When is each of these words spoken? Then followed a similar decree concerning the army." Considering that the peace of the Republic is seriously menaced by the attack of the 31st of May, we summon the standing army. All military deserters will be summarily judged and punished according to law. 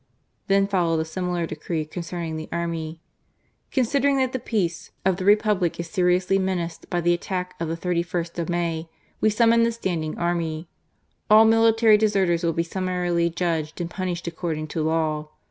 Then 0.47 0.65
followed 0.65 0.99
a 0.99 1.05
similar 1.05 1.45
decree 1.45 1.85
concerning 1.85 2.35
the 2.35 2.49
army." 2.51 2.99
Considering 3.71 4.17
that 4.17 4.31
the 4.33 4.39
peace 4.39 4.89
of 5.05 5.17
the 5.17 5.25
Republic 5.25 5.79
is 5.79 5.91
seriously 5.91 6.39
menaced 6.39 6.89
by 6.89 7.01
the 7.01 7.13
attack 7.13 7.53
of 7.59 7.67
the 7.67 7.77
31st 7.77 8.39
of 8.39 8.49
May, 8.49 8.89
we 9.19 9.29
summon 9.29 9.61
the 9.61 9.71
standing 9.71 10.17
army. 10.17 10.67
All 11.29 11.45
military 11.45 11.99
deserters 11.99 12.43
will 12.43 12.51
be 12.51 12.63
summarily 12.63 13.29
judged 13.29 13.79
and 13.79 13.91
punished 13.91 14.25
according 14.25 14.69
to 14.69 14.81
law. 14.81 15.29